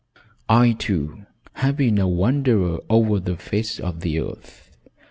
"I, 0.49 0.71
too, 0.71 1.27
have 1.57 1.77
been 1.77 1.99
a 1.99 2.07
wanderer 2.07 2.79
over 2.89 3.19
the 3.19 3.37
face 3.37 3.79
of 3.79 3.99
the 3.99 4.19
earth. 4.19 4.71